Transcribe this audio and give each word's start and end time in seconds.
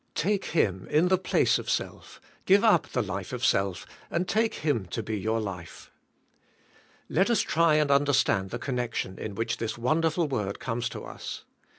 Take 0.15 0.45
Him 0.45 0.87
in 0.89 1.09
the 1.09 1.17
place 1.19 1.59
of 1.59 1.69
self, 1.69 2.19
give 2.47 2.63
up 2.63 2.87
the 2.87 3.03
life 3.03 3.31
of 3.31 3.45
self 3.45 3.85
and 4.09 4.27
take 4.27 4.55
Him 4.55 4.87
to 4.87 5.03
be 5.03 5.15
your 5.15 5.39
life. 5.39 5.91
Let 7.07 7.29
us 7.29 7.41
try 7.41 7.75
and 7.75 7.91
understand 7.91 8.49
the 8.49 8.57
connection 8.57 9.19
in 9.19 9.35
which 9.35 9.57
this 9.57 9.77
wonderful 9.77 10.27
word 10.27 10.59
comes 10.59 10.89
to 10.89 11.03
us. 11.05 11.45